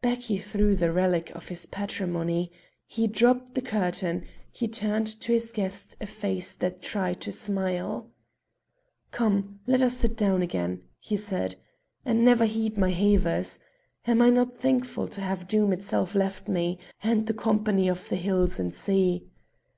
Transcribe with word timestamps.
Back 0.00 0.20
he 0.20 0.38
threw 0.38 0.74
the 0.74 0.90
relic 0.90 1.28
of 1.34 1.48
his 1.48 1.66
patrimony; 1.66 2.50
he 2.86 3.06
dropped 3.06 3.54
the 3.54 3.60
curtain; 3.60 4.24
he 4.50 4.68
turned 4.68 5.14
on 5.20 5.26
his 5.26 5.50
guest 5.52 5.98
a 6.00 6.06
face 6.06 6.54
that 6.54 6.80
tried 6.80 7.20
to 7.20 7.30
smile. 7.30 8.08
"Come, 9.10 9.60
let 9.66 9.82
us 9.82 9.98
sit 9.98 10.16
down 10.16 10.40
again," 10.40 10.82
he 10.98 11.18
said, 11.18 11.56
"and 12.06 12.24
never 12.24 12.46
heed 12.46 12.78
my 12.78 12.90
havers. 12.90 13.60
Am 14.06 14.22
I 14.22 14.30
not 14.30 14.56
thankful 14.58 15.08
to 15.08 15.20
have 15.20 15.46
Doom 15.46 15.74
itself 15.74 16.14
left 16.14 16.48
me, 16.48 16.78
and 17.02 17.26
the 17.26 17.34
company 17.34 17.86
of 17.86 18.08
the 18.08 18.16
hills 18.16 18.58
and 18.58 18.74
sea? 18.74 19.28